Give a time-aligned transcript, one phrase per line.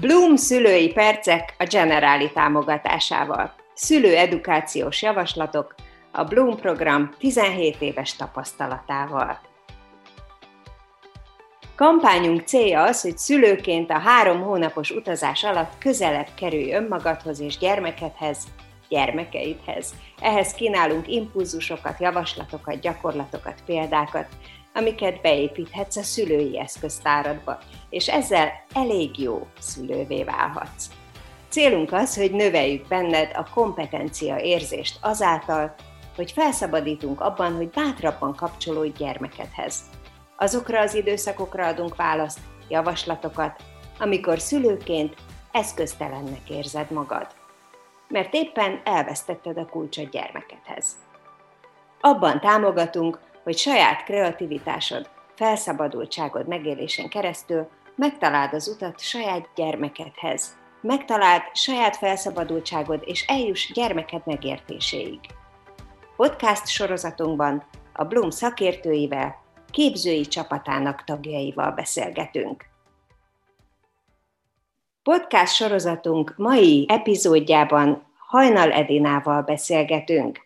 [0.00, 3.54] Bloom szülői percek a Generáli támogatásával.
[3.74, 5.74] Szülő edukációs javaslatok
[6.12, 9.40] a Bloom program 17 éves tapasztalatával.
[11.76, 18.38] Kampányunk célja az, hogy szülőként a három hónapos utazás alatt közelebb kerülj önmagadhoz és gyermekedhez,
[18.88, 19.94] gyermekeidhez.
[20.20, 24.26] Ehhez kínálunk impulzusokat, javaslatokat, gyakorlatokat, példákat,
[24.76, 27.58] amiket beépíthetsz a szülői eszköztáradba,
[27.90, 30.88] és ezzel elég jó szülővé válhatsz.
[31.48, 35.74] Célunk az, hogy növeljük benned a kompetencia érzést azáltal,
[36.16, 39.80] hogy felszabadítunk abban, hogy bátrabban kapcsolódj gyermekedhez.
[40.36, 43.62] Azokra az időszakokra adunk választ, javaslatokat,
[43.98, 45.14] amikor szülőként
[45.52, 47.26] eszköztelennek érzed magad.
[48.08, 50.86] Mert éppen elvesztetted a kulcsot gyermekedhez.
[52.00, 61.96] Abban támogatunk, hogy saját kreativitásod, felszabadultságod megélésen keresztül megtaláld az utat saját gyermekedhez, megtaláld saját
[61.96, 65.20] felszabadultságod és eljuss gyermeked megértéséig.
[66.16, 72.64] Podcast sorozatunkban a Bloom szakértőivel, képzői csapatának tagjaival beszélgetünk.
[75.02, 80.45] Podcast sorozatunk mai epizódjában Hajnal Edinával beszélgetünk.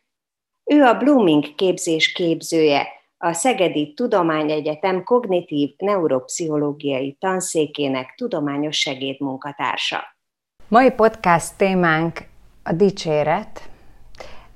[0.72, 2.86] Ő a Blooming képzés képzője,
[3.18, 10.02] a Szegedi Tudományegyetem kognitív neuropszichológiai tanszékének tudományos segédmunkatársa.
[10.68, 12.18] Mai podcast témánk
[12.62, 13.68] a dicséret.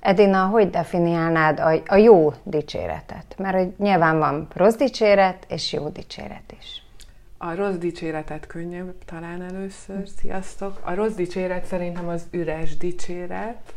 [0.01, 3.35] Edina, hogy definiálnád a, a jó dicséretet?
[3.39, 6.83] Mert hogy nyilván van rossz dicséret és jó dicséret is.
[7.39, 10.09] A rossz dicséretet könnyebb talán először.
[10.17, 10.81] Sziasztok!
[10.85, 13.75] A rossz dicséret szerintem az üres dicséret,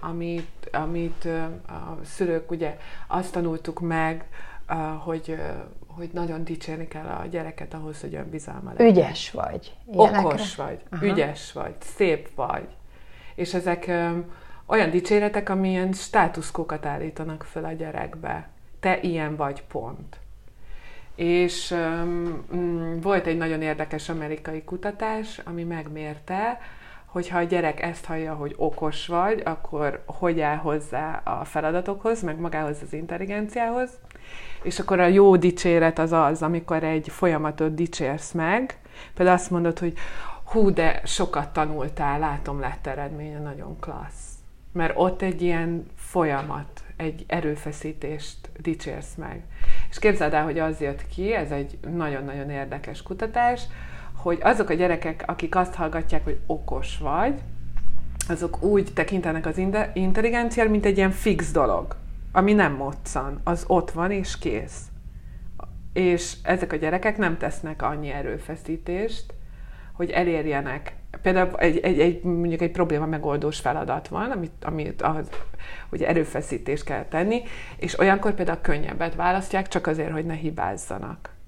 [0.00, 1.24] amit, amit
[1.66, 4.24] a szülők ugye azt tanultuk meg,
[5.04, 5.40] hogy,
[5.86, 8.86] hogy nagyon dicsérni kell a gyereket ahhoz, hogy önbizalma legyen.
[8.86, 9.76] Ügyes vagy.
[9.92, 10.26] Ilyenekre?
[10.26, 11.04] Okos vagy, Aha.
[11.04, 12.68] ügyes vagy, szép vagy.
[13.34, 13.90] És ezek
[14.66, 18.48] olyan dicséretek, amilyen státuszkókat állítanak fel a gyerekbe.
[18.80, 20.16] Te ilyen vagy, pont.
[21.14, 26.60] És um, volt egy nagyon érdekes amerikai kutatás, ami megmérte,
[27.10, 32.38] hogyha a gyerek ezt hallja, hogy okos vagy, akkor hogy áll hozzá a feladatokhoz, meg
[32.38, 33.90] magához az intelligenciához.
[34.62, 38.78] És akkor a jó dicséret az az, amikor egy folyamatot dicsérsz meg,
[39.14, 39.92] például azt mondod, hogy
[40.44, 44.28] hú, de sokat tanultál, látom, lett eredménye, nagyon klassz.
[44.72, 49.42] Mert ott egy ilyen folyamat, egy erőfeszítést dicsérsz meg.
[49.90, 53.62] És képzeld el, hogy az jött ki, ez egy nagyon-nagyon érdekes kutatás,
[54.22, 57.40] hogy azok a gyerekek, akik azt hallgatják, hogy okos vagy,
[58.28, 59.58] azok úgy tekintenek az
[59.94, 61.96] intelligenciára, mint egy ilyen fix dolog,
[62.32, 64.84] ami nem moccan, az ott van és kész.
[65.92, 69.34] És ezek a gyerekek nem tesznek annyi erőfeszítést,
[69.92, 70.94] hogy elérjenek.
[71.22, 75.28] Például egy, egy, egy, mondjuk egy probléma megoldós feladat van, amit, amit az,
[75.88, 77.42] hogy erőfeszítést kell tenni,
[77.76, 81.38] és olyankor például könnyebbet választják, csak azért, hogy ne hibázzanak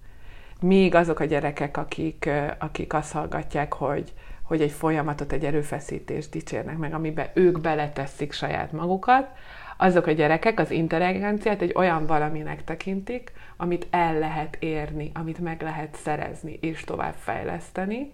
[0.63, 4.13] míg azok a gyerekek, akik, akik azt hallgatják, hogy,
[4.43, 9.29] hogy egy folyamatot, egy erőfeszítést dicsérnek meg, amiben ők beleteszik saját magukat,
[9.77, 15.63] azok a gyerekek az intelligenciát egy olyan valaminek tekintik, amit el lehet érni, amit meg
[15.63, 18.13] lehet szerezni és tovább fejleszteni,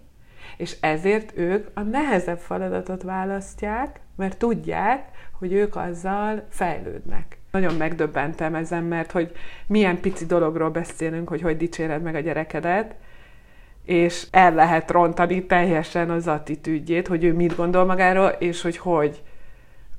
[0.57, 7.38] és ezért ők a nehezebb feladatot választják, mert tudják, hogy ők azzal fejlődnek.
[7.51, 9.35] Nagyon megdöbbentem ezen, mert hogy
[9.67, 12.95] milyen pici dologról beszélünk, hogy hogy dicséred meg a gyerekedet,
[13.85, 19.21] és el lehet rontani teljesen az attitűdjét, hogy ő mit gondol magáról, és hogy hogy,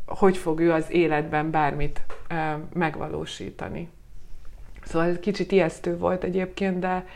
[0.06, 3.88] hogy fog ő az életben bármit e, megvalósítani.
[4.84, 7.06] Szóval kicsit ijesztő volt egyébként, de,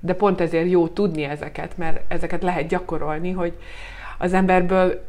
[0.00, 3.52] de pont ezért jó tudni ezeket, mert ezeket lehet gyakorolni, hogy
[4.18, 5.08] az emberből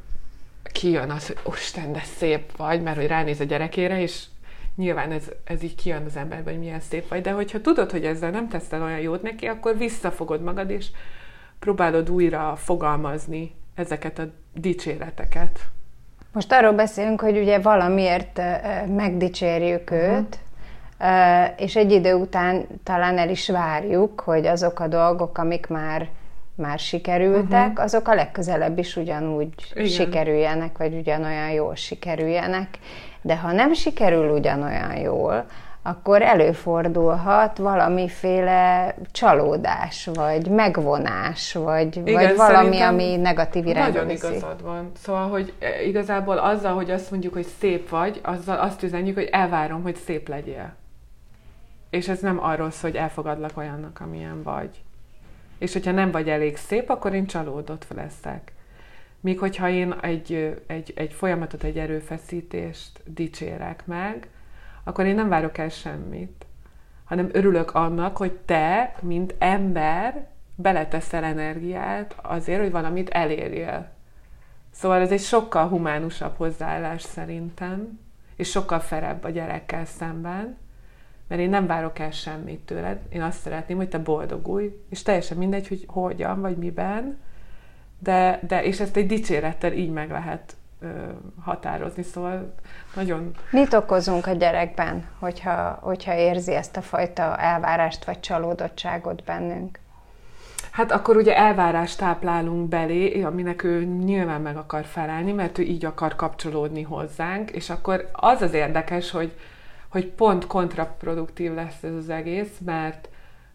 [0.71, 4.23] kijön az, hogy Isten, de szép vagy, mert hogy ránéz a gyerekére, és
[4.81, 8.05] nyilván ez, ez így kijön az emberben, hogy milyen szép vagy, de hogyha tudod, hogy
[8.05, 10.87] ezzel nem teszel olyan jót neki, akkor visszafogod magad, és
[11.59, 14.23] próbálod újra fogalmazni ezeket a
[14.53, 15.59] dicséreteket.
[16.33, 18.41] Most arról beszélünk, hogy ugye valamiért
[18.87, 20.17] megdicsérjük uh-huh.
[20.17, 20.39] őt,
[21.57, 26.09] és egy idő után talán el is várjuk, hogy azok a dolgok, amik már
[26.55, 27.83] már sikerültek, uh-huh.
[27.83, 29.87] azok a legközelebb is ugyanúgy Igen.
[29.87, 32.67] sikerüljenek, vagy ugyanolyan jól sikerüljenek.
[33.21, 35.45] De ha nem sikerül ugyanolyan jól,
[35.83, 44.27] akkor előfordulhat valamiféle csalódás, vagy megvonás, vagy, Igen, vagy valami, ami negatív irányba Nagyon viszi.
[44.27, 44.91] igazad van.
[44.95, 49.29] Szóval, hogy e, igazából azzal, hogy azt mondjuk, hogy szép vagy, azzal azt üzenjük, hogy
[49.31, 50.73] elvárom, hogy szép legyél.
[51.89, 54.69] És ez nem arról szól, hogy elfogadlak olyannak, amilyen vagy.
[55.57, 58.51] És hogyha nem vagy elég szép, akkor én csalódott leszek.
[59.21, 64.29] Míg hogyha én egy, egy, egy folyamatot, egy erőfeszítést dicsérek meg,
[64.83, 66.45] akkor én nem várok el semmit,
[67.03, 73.89] hanem örülök annak, hogy te, mint ember, beleteszel energiát azért, hogy valamit elérjél.
[74.71, 77.99] Szóval ez egy sokkal humánusabb hozzáállás szerintem,
[78.35, 80.57] és sokkal ferebb a gyerekkel szemben,
[81.27, 82.99] mert én nem várok el semmit tőled.
[83.09, 87.17] Én azt szeretném, hogy te boldogulj, és teljesen mindegy, hogy hogyan, vagy miben,
[88.03, 90.87] de, de és ezt egy dicsérettel így meg lehet ö,
[91.41, 92.53] határozni, szóval
[92.95, 93.31] nagyon...
[93.51, 99.79] Mit okozunk a gyerekben, hogyha, hogyha érzi ezt a fajta elvárást vagy csalódottságot bennünk?
[100.71, 105.85] Hát akkor ugye elvárást táplálunk belé, aminek ő nyilván meg akar felelni, mert ő így
[105.85, 109.31] akar kapcsolódni hozzánk, és akkor az az érdekes, hogy,
[109.87, 113.09] hogy pont kontraproduktív lesz ez az egész, mert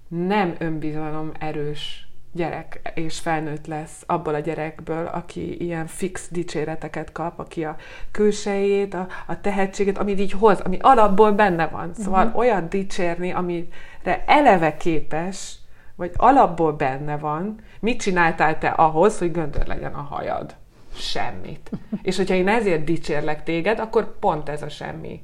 [0.09, 2.06] nem önbizalom erős
[2.37, 7.77] gyerek és felnőtt lesz abból a gyerekből, aki ilyen fix dicséreteket kap, aki a
[8.11, 11.95] külsejét, a, a tehetséget, amit így hoz, ami alapból benne van.
[11.95, 12.39] Szóval uh-huh.
[12.39, 15.59] olyan dicsérni, amire eleve képes,
[15.95, 20.55] vagy alapból benne van, mit csináltál te ahhoz, hogy göndör legyen a hajad?
[20.95, 21.71] Semmit.
[22.03, 25.23] És hogyha én ezért dicsérlek téged, akkor pont ez a semmi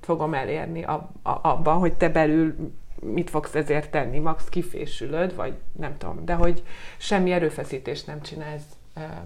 [0.00, 0.84] fogom elérni
[1.22, 2.54] abban, hogy te belül
[3.12, 6.62] mit fogsz ezért tenni, max kifésülöd, vagy nem tudom, de hogy
[6.96, 8.76] semmi erőfeszítést nem csinálsz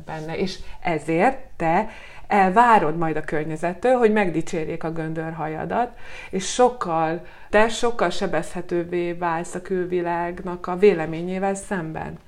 [0.04, 1.88] benne, és ezért te
[2.26, 5.96] elvárod majd a környezettől, hogy megdicsérjék a göndörhajadat,
[6.30, 12.19] és sokkal, te sokkal sebezhetővé válsz a külvilágnak a véleményével szemben.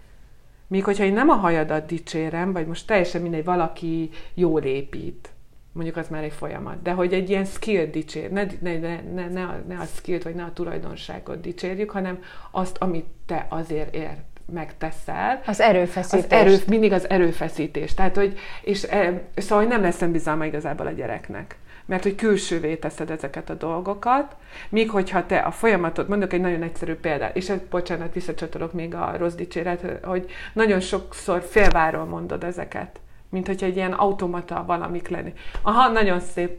[0.66, 5.28] Míg hogyha én nem a hajadat dicsérem, vagy most teljesen mindegy, valaki jól épít,
[5.72, 9.28] mondjuk az már egy folyamat, de hogy egy ilyen skill dicsér, ne, ne, ne, ne,
[9.28, 13.94] ne, a, ne a skillt, vagy ne a tulajdonságot dicsérjük, hanem azt, amit te azért
[13.94, 14.20] ért
[14.52, 15.42] megteszel.
[15.46, 16.24] Az erőfeszítés.
[16.24, 17.94] Az erő, mindig az erőfeszítés.
[17.94, 21.56] Tehát, hogy, és e, szóval nem lesz bizalma igazából a gyereknek.
[21.84, 24.36] Mert hogy külsővé teszed ezeket a dolgokat,
[24.68, 29.14] míg hogyha te a folyamatot, mondok egy nagyon egyszerű példát, és bocsánat, visszacsatolok még a
[29.16, 33.00] rossz dicséret, hogy nagyon sokszor félváról mondod ezeket,
[33.30, 35.32] mint hogyha egy ilyen automata valamik lenni.
[35.62, 36.58] Aha, nagyon szép.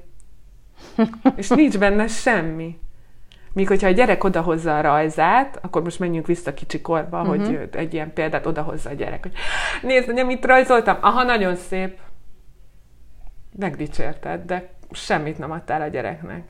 [1.36, 2.80] És nincs benne semmi.
[3.54, 7.46] Míg hogyha a gyerek odahozza a rajzát, akkor most menjünk vissza kicsi korba, uh-huh.
[7.46, 9.34] hogy egy ilyen példát odahozza a gyerek, hogy
[9.82, 12.00] nézd, hogy mit rajzoltam, aha, nagyon szép.
[13.58, 16.44] Megdicsérted, de semmit nem adtál a gyereknek.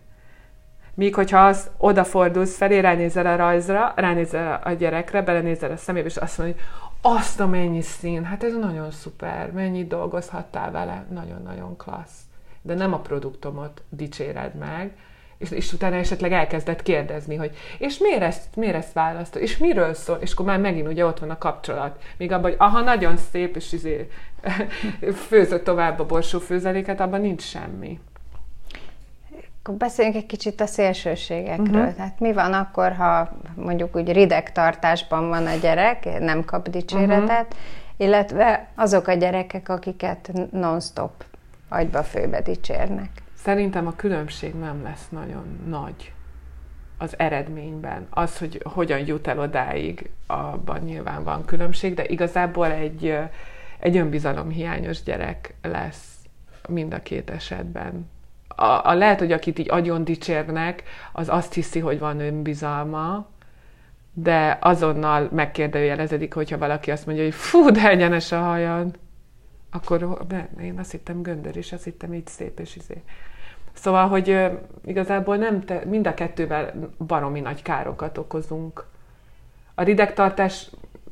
[0.93, 6.17] Míg hogyha az odafordulsz felé, ránézel a rajzra, ránézel a gyerekre, belenézel a szemébe, és
[6.17, 6.65] azt mondod, hogy
[7.01, 12.21] azt a mennyi szín, hát ez nagyon szuper, mennyit dolgozhattál vele, nagyon-nagyon klassz.
[12.61, 14.95] De nem a produktomot dicséred meg,
[15.37, 19.93] és, és utána esetleg elkezdett kérdezni, hogy és miért ezt, miért ezt választod, és miről
[19.93, 22.03] szól, és akkor már megint ugye ott van a kapcsolat.
[22.17, 24.09] Még abban, hogy aha, nagyon szép, és izé,
[25.27, 27.99] főzött tovább a borsó főzeléket, abban nincs semmi.
[29.63, 31.81] Akkor beszéljünk egy kicsit a szélsőségekről.
[31.81, 31.95] Uh-huh.
[31.95, 37.29] Tehát mi van akkor, ha mondjuk úgy rideg tartásban van a gyerek, nem kap dicséretet,
[37.29, 37.57] uh-huh.
[37.97, 41.23] illetve azok a gyerekek, akiket non-stop
[41.69, 43.09] agyba főbe dicsérnek.
[43.33, 46.13] Szerintem a különbség nem lesz nagyon nagy
[46.97, 48.07] az eredményben.
[48.09, 53.17] Az, hogy hogyan jut el odáig, abban nyilván van különbség, de igazából egy,
[53.79, 56.15] egy önbizalomhiányos gyerek lesz
[56.67, 58.09] mind a két esetben.
[58.55, 63.27] A, a lehet, hogy akit így agyon dicsérnek, az azt hiszi, hogy van önbizalma,
[64.13, 68.99] de azonnal megkérdőjelezedik, hogyha valaki azt mondja, hogy fú, de egyenes a hajad,
[69.71, 73.01] akkor ne, én azt hittem göndör, és azt hittem így szép, és izé.
[73.73, 74.51] Szóval, hogy
[74.85, 76.73] igazából nem te, mind a kettővel
[77.07, 78.85] baromi nagy károkat okozunk.
[79.73, 80.69] A ridegtartás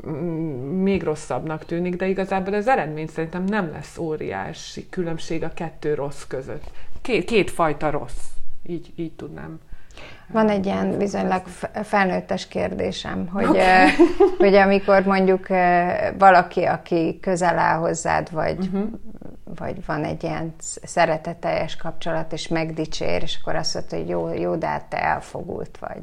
[0.08, 5.94] mm, még rosszabbnak tűnik, de igazából az eredmény szerintem nem lesz óriási különbség a kettő
[5.94, 6.72] rossz között.
[7.02, 8.26] Két, két fajta rossz.
[8.64, 9.60] Így, így tudnám.
[10.32, 11.42] Van egy ilyen viszonylag
[11.84, 13.90] felnőttes kérdésem, hogy, okay.
[14.38, 15.48] hogy amikor mondjuk
[16.18, 18.90] valaki, aki közel áll hozzád, vagy uh-huh
[19.58, 20.54] vagy van egy ilyen
[20.84, 25.78] szereteteljes kapcsolat, és megdicsér, és akkor azt mondta, hogy jó, jó de hát te elfogult
[25.78, 26.02] vagy.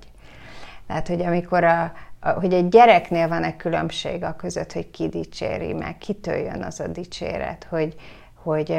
[0.86, 5.72] Tehát, hogy amikor a, a, hogy egy gyereknél van-e különbség a között, hogy ki dicséri
[5.72, 7.94] meg, kitől jön az a dicséret, hogy,
[8.42, 8.78] hogy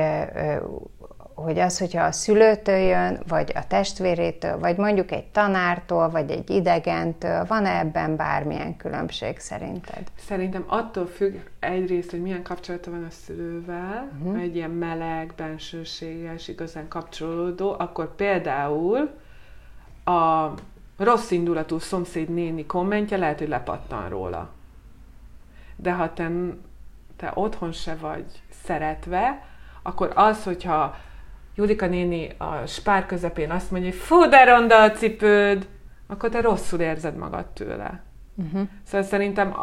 [1.43, 6.49] hogy az, hogyha a szülőtől jön, vagy a testvérétől, vagy mondjuk egy tanártól, vagy egy
[6.49, 10.11] idegentől, van-e ebben bármilyen különbség szerinted?
[10.15, 14.41] Szerintem attól függ egyrészt, hogy milyen kapcsolata van a szülővel, uh-huh.
[14.41, 19.09] egy ilyen meleg, bensőséges, igazán kapcsolódó, akkor például
[20.05, 20.49] a
[20.97, 24.49] rossz indulatú szomszéd néni kommentje lehet, hogy lepattan róla.
[25.75, 26.31] de ha te,
[27.15, 28.25] te otthon se vagy
[28.63, 29.45] szeretve,
[29.81, 30.95] akkor az, hogyha
[31.57, 35.67] Julika néni a spár közepén azt mondja, hogy fú, de ronda a cipőd,
[36.07, 38.03] akkor te rosszul érzed magad tőle.
[38.35, 38.67] Uh-huh.
[38.83, 39.53] Szóval szerintem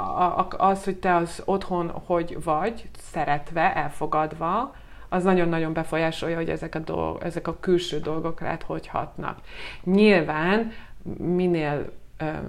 [0.57, 4.75] az, hogy te az otthon hogy vagy, szeretve, elfogadva,
[5.09, 9.39] az nagyon-nagyon befolyásolja, hogy ezek a, dolg, ezek a külső dolgok rád hogy hatnak.
[9.85, 10.73] Nyilván
[11.19, 11.93] minél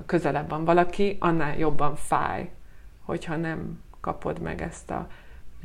[0.06, 2.50] közelebb van valaki, annál jobban fáj,
[3.04, 5.08] hogyha nem kapod meg ezt a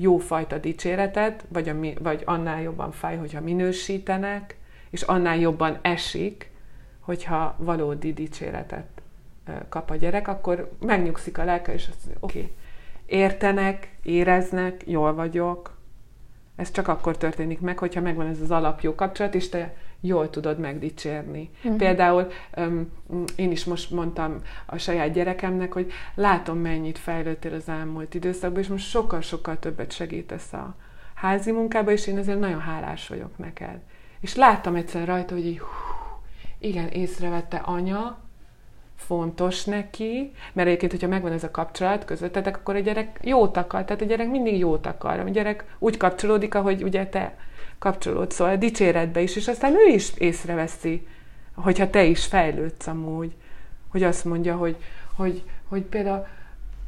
[0.00, 4.56] jófajta dicséretet, vagy, a, vagy annál jobban fáj, hogyha minősítenek,
[4.90, 6.50] és annál jobban esik,
[7.00, 9.00] hogyha valódi dicséretet
[9.68, 12.52] kap a gyerek, akkor megnyugszik a lelke, és azt mondja, oké, okay,
[13.06, 15.78] értenek, éreznek, jól vagyok.
[16.56, 20.58] Ez csak akkor történik meg, hogyha megvan ez az alapjó kapcsolat, és te jól tudod
[20.58, 21.50] megdicsérni.
[21.56, 21.76] Uh-huh.
[21.76, 22.90] Például um,
[23.36, 28.68] én is most mondtam a saját gyerekemnek, hogy látom, mennyit fejlődtél az elmúlt időszakban, és
[28.68, 30.76] most sokkal-sokkal többet segítesz a
[31.14, 33.78] házi munkába, és én ezért nagyon hálás vagyok neked.
[34.20, 35.66] És láttam egyszer rajta, hogy így, hú,
[36.58, 38.18] igen, észrevette anya,
[39.06, 43.84] fontos neki, mert egyébként, hogyha megvan ez a kapcsolat közöttetek, akkor a gyerek jót akar,
[43.84, 45.18] tehát a gyerek mindig jót akar.
[45.18, 47.36] A gyerek úgy kapcsolódik, ahogy ugye te
[47.78, 51.06] kapcsolódsz, szóval dicséretbe is, és aztán ő is észreveszi,
[51.54, 53.34] hogyha te is fejlődsz amúgy,
[53.88, 54.76] hogy azt mondja, hogy,
[55.16, 56.26] hogy, hogy például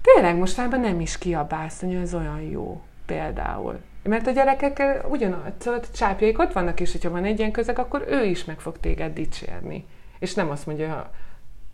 [0.03, 3.81] tényleg mostában nem is kiabálsz, hogy ez olyan jó például.
[4.03, 7.79] Mert a gyerekek ugyanaz, szóval a csápjaik ott vannak, és hogyha van egy ilyen közeg,
[7.79, 9.85] akkor ő is meg fog téged dicsérni.
[10.19, 11.11] És nem azt mondja,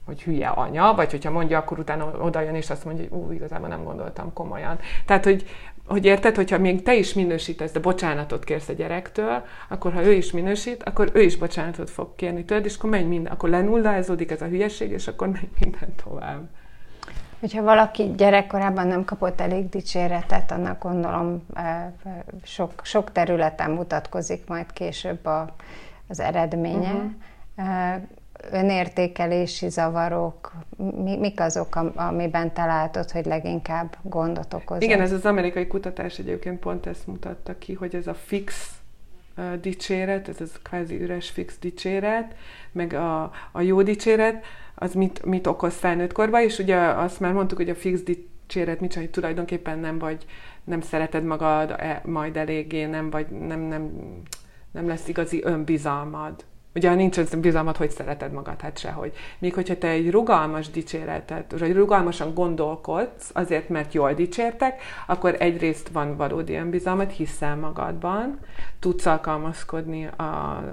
[0.09, 3.33] hogy hülye anya, vagy hogyha mondja, akkor utána oda jön, és azt mondja, hogy ú,
[3.33, 4.79] igazából nem gondoltam komolyan.
[5.07, 5.47] Tehát, hogy,
[5.87, 10.12] hogy érted, hogyha még te is minősítesz, de bocsánatot kérsz a gyerektől, akkor ha ő
[10.12, 14.31] is minősít, akkor ő is bocsánatot fog kérni tőled, és akkor megy minden, akkor lenullázódik
[14.31, 16.49] ez a hülyeség, és akkor megy minden tovább.
[17.41, 21.47] Hogyha valaki gyerekkorában nem kapott elég dicséretet, annak gondolom
[22.43, 25.55] sok, sok területen mutatkozik majd később a,
[26.09, 26.93] az eredménye.
[26.93, 27.11] Uh-huh
[28.52, 34.83] önértékelési zavarok, mi, mik azok, amiben te hogy leginkább gondot okoz?
[34.83, 38.73] Igen, ez az amerikai kutatás egyébként pont ezt mutatta ki, hogy ez a fix
[39.61, 42.35] dicséret, ez az kvázi üres fix dicséret,
[42.73, 47.33] meg a, a jó dicséret, az mit, mit okoz felnőtt korban, és ugye azt már
[47.33, 50.26] mondtuk, hogy a fix dicséret mit hogy tulajdonképpen nem vagy,
[50.64, 53.90] nem szereted magad e, majd eléggé, nem vagy, nem, nem,
[54.71, 59.12] nem lesz igazi önbizalmad Ugye, nincs ez bizalmat, hogy szereted magad, hát sehogy.
[59.38, 65.88] Míg hogyha te egy rugalmas dicséretet, vagy rugalmasan gondolkodsz, azért, mert jól dicsértek, akkor egyrészt
[65.88, 68.38] van valódi önbizalmat, hiszel magadban,
[68.78, 70.22] tudsz alkalmazkodni a,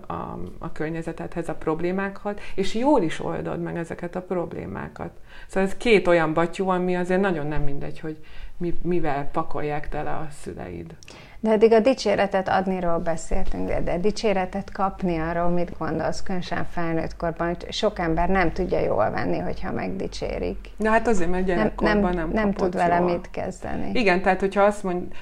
[0.07, 5.11] a, a környezetedhez, a problémákhoz, és jól is oldod meg ezeket a problémákat.
[5.47, 8.17] Szóval ez két olyan batyú, ami azért nagyon nem mindegy, hogy
[8.57, 10.95] mi, mivel pakolják tele a szüleid.
[11.39, 17.15] De eddig a dicséretet adniról beszéltünk, de, de dicséretet kapni arról mit gondolsz, különösen felnőtt
[17.15, 20.69] korban, hogy sok ember nem tudja jól venni, hogyha megdicsérik.
[20.77, 23.11] Na hát azért, mert gyerekkorban nem, nem, nem, nem tud vele jól.
[23.11, 23.99] mit kezdeni.
[23.99, 25.13] Igen, tehát hogyha azt, mond,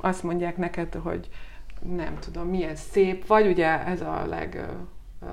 [0.00, 1.28] azt mondják neked, hogy
[1.96, 4.66] nem tudom, milyen szép vagy, ugye ez a leg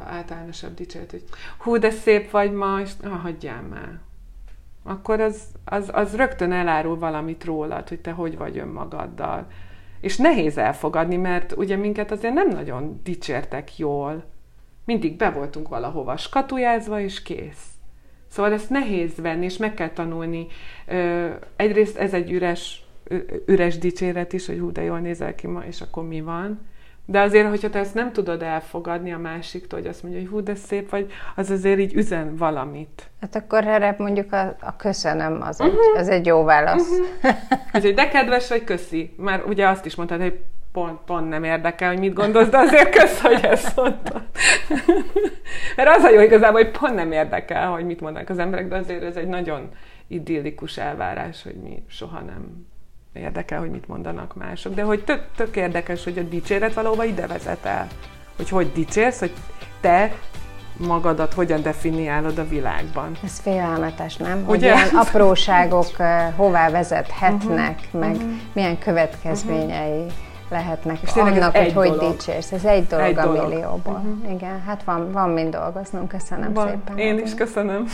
[0.05, 1.23] általánosabb dicséret, hogy
[1.57, 3.99] hú, de szép vagy ma, és ah, hagyjál már.
[4.83, 9.47] Akkor az, az, az rögtön elárul valamit rólad, hogy te hogy vagy önmagaddal
[9.99, 14.23] és nehéz elfogadni, mert ugye minket azért nem nagyon dicsértek jól.
[14.85, 17.65] Mindig be voltunk valahova skatujázva, és kész.
[18.27, 20.47] Szóval ezt nehéz venni, és meg kell tanulni.
[21.55, 22.83] Egyrészt ez egy üres,
[23.45, 26.59] üres dicséret is, hogy hú, de jól nézel ki ma, és akkor mi van.
[27.09, 30.43] De azért, hogyha te ezt nem tudod elfogadni a másiktól, hogy azt mondja, hogy hú,
[30.43, 33.09] de szép vagy, az azért így üzen valamit.
[33.21, 35.75] Hát akkor erre mondjuk a, a köszönöm, az, uh-huh.
[35.93, 36.89] egy, az egy jó válasz.
[36.89, 37.37] Uh-huh.
[37.71, 39.13] hogy de kedves vagy, köszi.
[39.17, 40.39] Már ugye azt is mondtad, hogy
[40.71, 44.21] pont, pont nem érdekel, hogy mit gondolsz, de azért kösz, hogy ezt mondtad.
[45.75, 48.75] Mert az a jó igazából, hogy pont nem érdekel, hogy mit mondanak az emberek, de
[48.75, 49.69] azért ez egy nagyon
[50.07, 52.67] idillikus elvárás, hogy mi soha nem
[53.13, 57.27] érdekel, hogy mit mondanak mások, de hogy tök, tök érdekes, hogy a dicséret valóban ide
[57.27, 57.87] vezet el.
[58.35, 59.33] Hogy hogy dicsérsz, hogy
[59.81, 60.11] te
[60.77, 63.17] magadat hogyan definiálod a világban.
[63.23, 64.43] Ez félelmetes, nem?
[64.45, 64.73] Hogy Ugye?
[64.73, 65.95] ilyen apróságok
[66.35, 68.01] hová vezethetnek, uh-huh.
[68.01, 68.31] meg uh-huh.
[68.53, 70.11] milyen következményei uh-huh.
[70.49, 72.11] lehetnek És annak, hogy hogy dolog.
[72.11, 72.51] dicsérsz.
[72.51, 73.49] Ez egy dolog egy a dolog.
[73.49, 73.93] millióból.
[73.93, 74.31] Uh-huh.
[74.33, 76.07] Igen, hát van, van mind dolgoznunk.
[76.07, 76.67] Köszönöm van.
[76.67, 76.97] szépen.
[76.97, 77.87] Én is köszönöm.